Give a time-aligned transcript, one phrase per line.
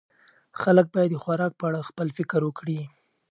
[0.61, 2.79] خلک باید د خوراک په اړه خپل فکر وکړي.